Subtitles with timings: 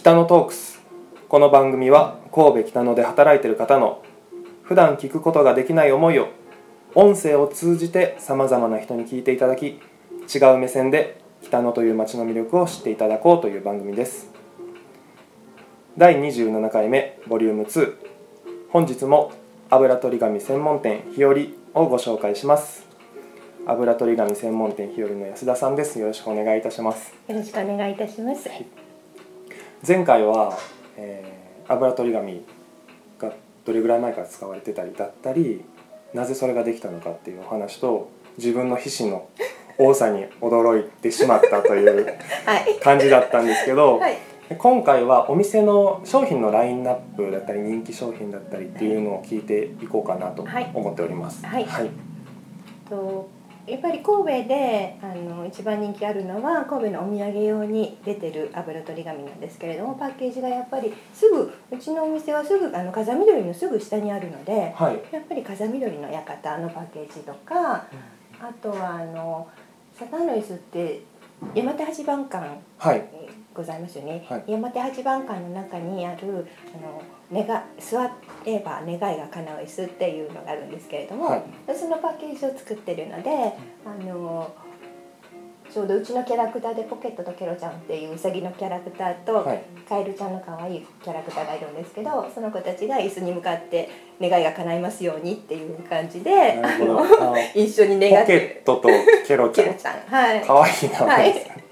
[0.00, 0.80] 北野トークス。
[1.28, 4.02] この番組は神戸北野で働いている方の
[4.62, 6.28] 普段聞くことができない思いを
[6.94, 14.30] 音声を通じてさまざまな人に聞いていただき違う目線で北野という街の魅力を知っていただこうという番組です。
[15.98, 17.96] 第27回目ボリューム2
[18.70, 19.32] 本日も
[19.68, 21.34] 油取り紙専門店日和
[21.74, 22.86] をご紹介します。
[23.66, 25.98] 油取り紙専門店日和の安田さんです。
[25.98, 27.12] よろしくお願いいたします。
[27.28, 28.48] よろしくお願いいたします。
[29.86, 30.58] 前回は、
[30.96, 31.40] えー
[31.72, 32.42] 油取り紙
[33.20, 33.32] が
[33.64, 35.62] どれぐらい前から使われてたりだったり
[36.12, 39.28] なぜそれができたのかっていうお話と自分の皮脂の
[39.78, 42.06] 多さに驚いてしまったという
[42.44, 42.80] はい。
[42.80, 44.16] 感じだったんですけど、はい。
[44.58, 51.46] 今回はお店の商品のラインナップだったり人気商品だったりっていうのを聞いていこうかなとはい思っております。
[51.46, 51.64] はい
[52.88, 53.28] と
[53.66, 67.84] やっぱり神戸であの一番人気あるのは神戸のお土産用に出てる油取り紙なんですけれどもパッケージがやっぱりすぐうちのお店はすぐあの風見鶏のすぐ下にあるのではい、やっぱり風見鶏の館のパッケージとか
[68.40, 69.48] あとはあの
[69.94, 71.02] サタンの椅子って
[71.54, 73.04] 山手八番館はい、
[73.54, 74.44] ございますよね、はい。
[74.46, 78.10] 山手八番館の中にあるあの願座
[78.44, 81.42] れば願いが叶う椅子っていうのがあるんですけれども、はい。
[81.74, 83.30] そのパッケージを作ってるので、
[83.84, 84.54] あの
[85.72, 93.88] ちょうどうちのキャラクターでポケットとケロちゃんっていううさぎのキャラクターと、はいカエルちゃんの可愛いキャラクターがいるんですけどその子たちが椅子に向かって
[94.20, 96.60] 願いが叶いますようにっていう感じで。
[96.62, 97.04] あの
[97.54, 98.88] 一緒にポ願ってケットと
[99.26, 101.64] ケロちゃんちゃんはい可愛い名前ですね。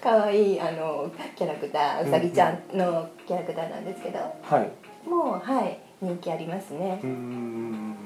[0.00, 5.08] 可愛いあのキャラクターうさぎちゃんのキャラクターなんですけど、はい。
[5.08, 8.05] もうはい人気ありますねうーん。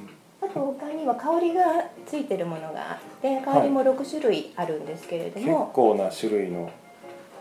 [0.55, 1.62] 他には香りが
[2.06, 6.70] ついてるものがあって香りも6種類あるんですけれど結も、構な種類の。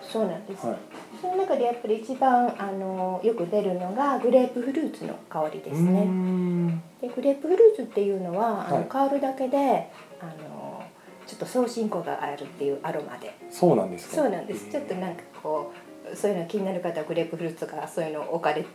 [0.02, 0.78] そうなんです、はい。
[1.22, 10.84] その中でやっぱり一番あのよく出るのがグレープフルーツの香りですねんでグレープフルーツっていうのは、あはいの香るだけであの
[11.28, 14.16] ちょっと送信効果があるっていうアロマでそうなんですか。
[14.16, 14.72] そうなんです。
[14.72, 15.72] ちょっとなんかこ
[16.12, 18.66] うそういうの気になる方はグレープフルーツとかそういうの置かれ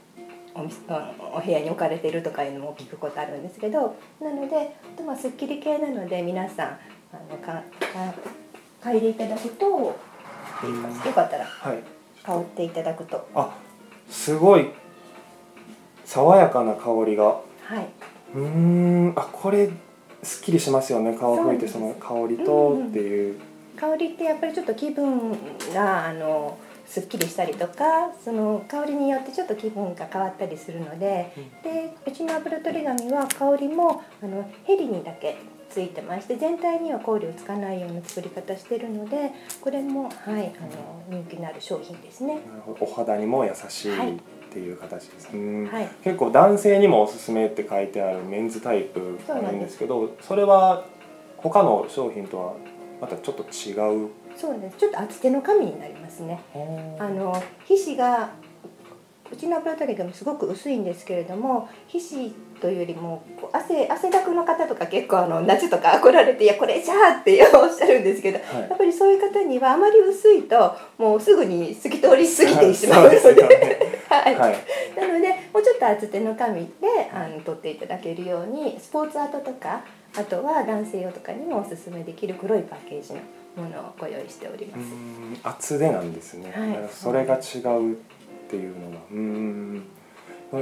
[0.55, 7.63] お部屋に置かれてるとかいうのも聞くことあるんですけど、なのであとまあすっきり系なので皆さんあのかか
[8.83, 9.97] 嗅いでいただくとよ
[10.63, 11.83] うんかったらはい。
[12.23, 13.57] 香っていただくとあ、
[14.09, 14.71] すごい。
[16.05, 17.25] 爽やかな香りが。
[17.25, 17.41] は
[17.81, 17.89] い。
[18.35, 19.13] うーん。
[19.17, 19.71] あ、これ。
[20.23, 21.15] すっきりしますよね。
[21.19, 23.39] 顔を吹いて、その香りとっていう。
[23.77, 25.33] 香りってやっぱりちょっと気分
[25.75, 26.57] があの
[26.87, 35.37] すっきりしたりとかその香りによってちょっと気分が変わったりするので、でうちの油取り紙は香りもあのヘリにだけ
[35.71, 40.09] ついてまして全体には香料をつかないような作り方してるのでこれもは
[40.39, 42.39] いあの人気のある商品ですね。
[42.81, 44.11] お肌にも優しはい。
[44.11, 45.31] いっていう形です。
[45.35, 45.89] うんはい。
[46.05, 50.85] 結構男性にもおすすめって書いてあるメンズタイプあるんですけどそれは
[51.39, 52.55] 他の商品とは
[53.01, 56.41] またちょっと違うそうですちょっと厚手の紙になりますね。
[56.99, 58.31] あの皮脂が
[59.33, 68.69] うちの油取り紙すごく薄いんですけれども皮脂というよりも汗汗だくの方とか結構あの夏とか来られて「いやこれじゃあ」っておっしゃるんですけどはい。
[68.69, 73.95] やっぱりそういう方にはあまり薄いともうすぐに透き通り過ぎてしまうので。
[74.09, 74.35] はい。
[74.97, 76.71] なのでもうちょっと厚手の紙で
[77.13, 79.83] あの取っていただけるようにスポーツアートとか
[80.17, 83.21] あとは男性用とかにもおすすめできる黒いパッケージの
[83.57, 84.89] ものをご用意しておりうます。
[84.89, 86.89] ん厚手なんですね、はい。
[86.91, 87.97] それが違うっ
[88.49, 88.97] ていうのが。
[89.13, 89.85] うん。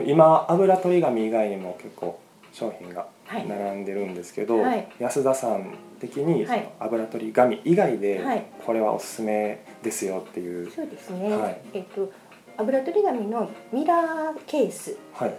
[0.06, 2.18] 今油取り紙以外にも結構
[2.52, 3.48] 商品がはい。
[3.48, 4.86] 並んでるんですけど、はい。
[4.98, 6.46] 安田さん的に
[6.78, 8.44] 油取り紙以外ではい。
[8.64, 11.60] これはおすすめですよっていう、そうですね、はい。
[11.72, 12.10] えっと
[12.58, 15.34] 油取り紙のミラーケースはい。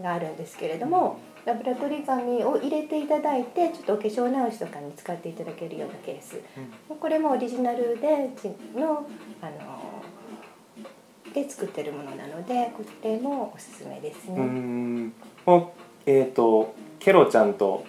[0.00, 6.40] があるんですけれども油取り紙を入れていただいてちょっとお化粧直しとかに使っていただけるようなケース。
[7.00, 8.48] これもオリジナルでち
[8.78, 9.06] の
[9.40, 10.02] あの
[11.34, 14.40] で作ってるものなのでこれもおすすめですうね。
[14.44, 15.12] ん。
[15.44, 15.72] この
[16.06, 17.84] えっ、とケロちゃんと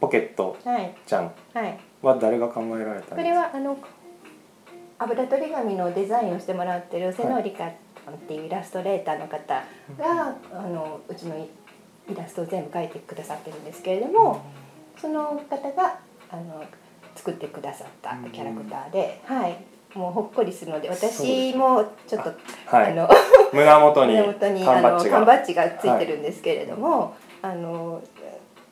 [0.00, 0.94] ポケットはい。
[1.06, 1.78] ちゃんはい。
[2.00, 3.16] は誰が考えられたんですか？
[3.16, 3.76] これはあの
[5.00, 7.70] 油取り紙のデザインをしてもらってる瀬能リカ
[8.04, 9.62] さんっていうイラストレーターの方
[9.98, 11.46] が、あのうちの
[12.10, 14.42] イラストを全部描いてくださってるんですけれども、
[15.00, 15.98] その方が
[16.30, 16.64] あの
[17.14, 19.56] 作ってくださったキャラクターで、はい。
[19.94, 22.32] もうほっこりするので私もちょっと
[22.66, 22.92] はい。
[22.92, 23.08] あの
[23.52, 25.16] 胸元に胸元に缶バッジが。
[25.16, 28.02] あの缶バッジがついてるんですけれども、あの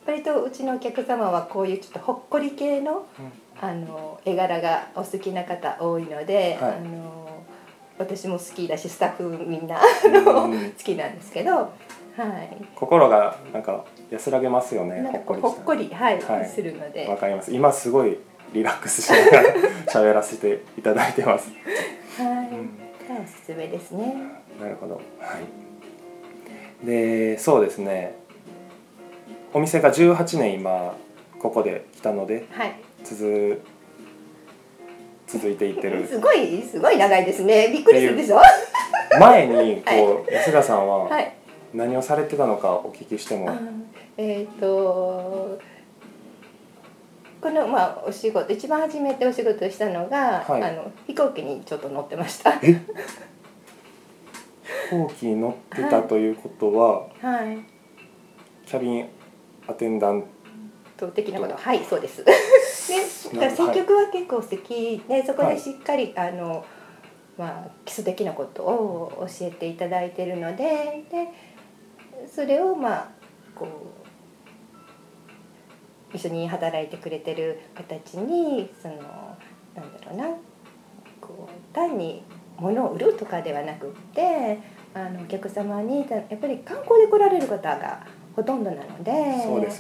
[0.07, 3.07] 割とうちのお客様はこういうちょっとほっこり系の
[3.61, 6.73] あの絵柄がお好きな方多いので、はい。
[6.73, 7.27] あの
[7.99, 10.51] 私も好きだしスタッフみんな好
[10.85, 11.67] きなんですけど、はい。
[12.75, 16.49] 心がなんか安らげますよねほっこりほっこり、はいはい。
[16.49, 17.53] するので、わかります。
[17.53, 18.19] 今すごい
[18.53, 19.55] リラックスしながら
[19.87, 21.51] 喋らせていただいてます、
[22.19, 22.79] はい、うん。
[23.09, 24.15] がおすすめですね。
[24.61, 24.95] なるほど。
[24.95, 25.01] は
[26.83, 26.87] い。
[26.87, 28.15] でそうですね。
[29.53, 30.95] お店が18年今
[31.41, 32.75] ここで来たのではい。
[33.05, 33.63] 続
[35.27, 36.07] 続いていってる。
[36.07, 37.69] すごいすごい長いですね。
[37.69, 38.41] びっくりするでしょ？
[39.19, 41.33] 前にこう 安田さんははい。
[41.75, 43.51] 何をされてたのかお聞きしても。
[43.51, 43.59] あ
[44.17, 45.59] えっ、と
[47.41, 50.63] このまあお仕事一番初めてお仕事したのが、はい。
[50.63, 52.53] あの飛行機にちょっと乗ってました。
[52.53, 52.75] 飛
[54.91, 57.59] 行機に乗ってたということは、はい。
[58.67, 59.09] キャビン
[59.69, 60.25] アテンダン
[60.97, 61.57] と的なこと？
[61.57, 62.25] はいそうです。
[62.27, 62.33] で
[63.35, 66.65] だから選曲は結構素敵でそこでしっかり、あの
[67.37, 71.29] まあ基礎的なことを教えていただいているのでで
[72.37, 73.09] それをまあ
[73.55, 73.67] こ
[76.13, 80.25] う一緒に働いてくれてる形にそのなんだろうな
[81.19, 82.23] こう単に
[82.59, 84.59] 物を売るとかではなくって
[84.93, 89.13] あのお客様にたやっぱり観光で来られる方がほとんどなので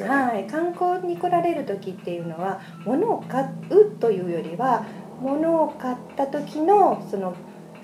[0.02, 0.08] ね。
[0.08, 4.82] はい、観光に来られる時っていうのは物を買うというよりは
[5.20, 7.34] 物を買った時のその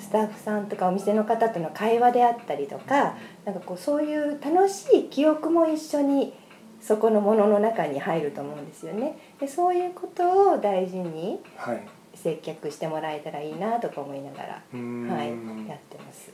[0.02, 6.34] スタッフさんとかお店の方との会話であったりとかなんかこうそういう楽しい記憶も一緒に
[6.80, 9.16] そこのものの中に入ると思うんですよね。
[9.38, 15.28] でそういうことを大事にはい接客してもらえたらいいなとか思いながら、はい、
[15.68, 16.30] やってます。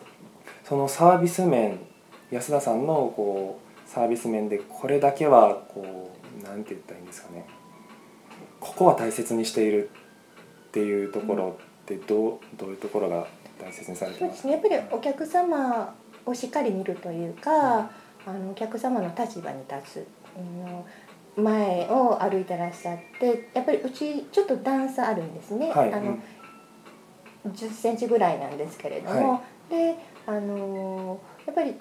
[0.65, 1.79] そのサービス面
[2.31, 6.11] 安田さんのこうサービス面でこれだけはこ
[6.41, 7.47] うなんて言ったらいいんですかね
[8.61, 9.91] ここは大切にしている
[10.69, 13.27] っていうところってどうどういうところが
[13.61, 14.53] 大切にされてまそうですすね。
[14.53, 15.95] やっぱりお客様
[16.27, 17.91] をしっかり見るというか、
[18.27, 20.07] あのお客様の立場に立つ、
[21.37, 25.93] うん、前を歩いてらっしゃってやっぱりうちちょっと段差あるんですね、はい。
[25.93, 26.19] あの
[27.47, 29.97] 10センチぐらいなんですけれども、で
[30.27, 31.75] あのやっぱり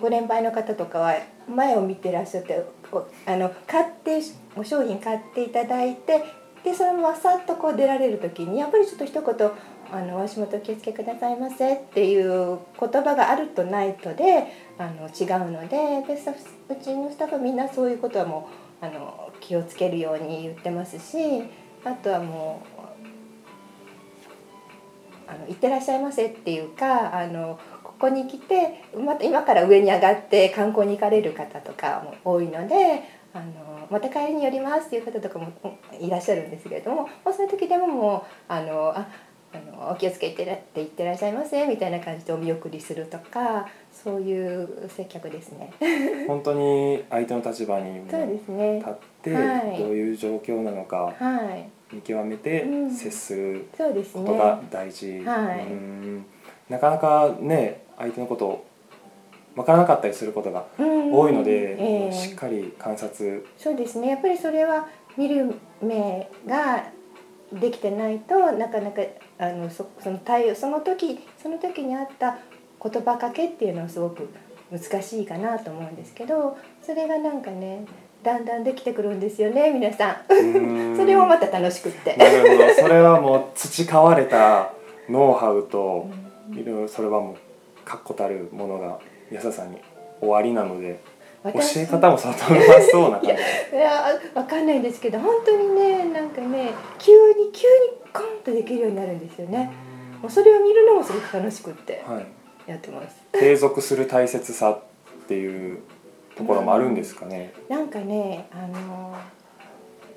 [0.00, 1.14] ご年配の方とかは
[1.48, 4.20] 前を見てらっしゃっておあの買って
[4.56, 6.22] お商品買っていただいて
[6.64, 9.50] でそのままさっとこう出られる時にやっぱりちょっと一言
[9.92, 14.46] あの「お足元お気をつけくださいませ」っていう言葉があるとないとで
[14.78, 18.48] あの違うのででスタッフうちのスタッフみんなそういうことはも
[18.82, 21.42] うあの気をつけるように言ってますし
[21.84, 22.84] あとはもう
[25.26, 33.24] あの「いってらっしゃいませ」っていうかあのここに来てまた今から上に上がって観光に行かれる方とかも多いので。
[33.34, 35.52] あのまた帰りに寄りますっていう方とかも
[36.00, 39.08] いらっしゃるんですけれども、まあ、そういう時でももうあのあ
[39.54, 45.72] あのお気をつけてらって言ってらっしゃいませみたいな感じでお見送りするとかそういう接客ですね。
[46.26, 48.78] 本当に相手の立場にもそうですね。
[48.78, 48.92] 立っ
[49.22, 49.78] てはい。
[49.78, 51.94] どういう状況なのかはい。
[51.94, 52.90] 見極めてうん。
[52.90, 53.66] 接する
[54.12, 55.60] ことが大事、はい。
[55.60, 56.26] うーん。
[56.68, 58.64] なかなかね相手のことを
[59.54, 61.12] 分からなかったりすることがうん。
[61.12, 62.12] 多いので、ええ。
[62.12, 63.46] しっかり観察。
[63.56, 64.08] そうですね。
[64.08, 66.84] やっぱりそれは見る目が
[67.52, 69.02] できてないとなかなか
[69.38, 72.38] あのそその対応その時その時にあった
[72.82, 74.28] 言葉かけっていうのはすごく
[74.70, 77.86] 難しいかなと思うんですけどそれがなんかね
[78.22, 80.16] だんだんできてくるんですよね皆さん。
[80.96, 82.16] それもまた楽しくって。
[82.16, 84.72] なるほどそれはもう培われた
[85.10, 86.06] ノウハウと
[86.50, 87.36] うんいろいろそれはもう
[87.84, 88.98] 確固たるものが
[89.30, 89.78] 安田さんに
[90.20, 91.00] 終わりなので
[91.52, 99.72] 教私え方も相当うまそうな感じいやわかんないんですけど本当にねなんかね急に急にコンとできるようになるんですよね。
[100.22, 102.26] もうそれを見るのもすごく楽しくってはい、
[102.70, 103.16] やってます。
[103.32, 105.80] 継続する大切さっていう
[106.36, 107.52] ところもあるんですかね。
[107.68, 109.14] なんかねあの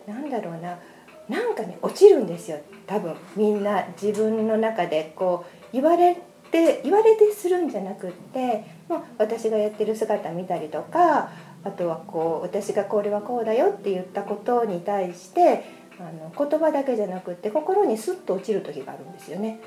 [0.08, 0.80] なんだろうな
[1.28, 11.30] なんかね落ちるんですよ多分みんな自分の中でこう言われて言われてするんじゃなくってもう私がやってる姿見たりとか
[11.64, 15.64] あとはこう私がこれはこうだよって言ったことに対して
[16.00, 19.60] あの言葉だけじゃなくって心にスッと落ちる時があるんですよね。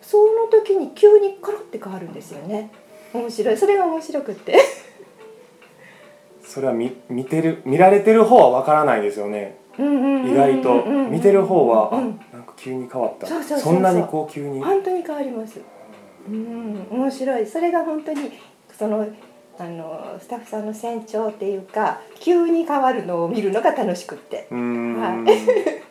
[0.00, 2.70] その時に急にコロって変わるんですよね。
[3.12, 4.58] 面白いそれが面白くって。
[6.42, 9.58] それは見見てる見られてる方はわからないですよね。
[9.78, 9.82] 意
[10.32, 13.26] 意外と見てる方は、あうんなんか急に変わった。
[13.42, 14.60] そんなにこう急に。
[14.60, 15.60] 本当に変わります。
[16.26, 17.46] うん、面白い。
[17.46, 18.32] それが本当に
[18.76, 19.06] その
[19.58, 24.48] あのスタッフさんの船長っていうか急に変わるのを見るのが楽しくって。
[24.50, 25.00] うーん。
[25.00, 25.88] はい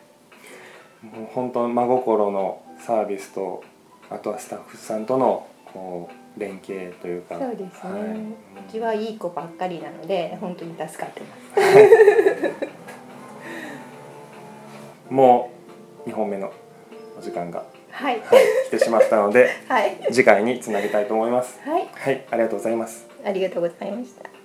[1.02, 3.62] もう本当真心のサービスと
[4.10, 7.90] あとはスタッフさんとのこう連携というかそうですね、は
[8.68, 11.60] うちはいい子ばっかりなので本当に助かってます
[15.10, 15.50] い、も
[16.06, 16.52] う2本目の
[17.18, 17.64] お時間が、
[17.98, 18.20] はい。
[18.20, 19.98] はい、来てしまったので はい。
[20.12, 21.58] 次回につなげたいと思います。
[21.64, 21.88] はい。
[21.92, 23.06] はいありがとうございます。
[23.24, 24.37] ありがとうございました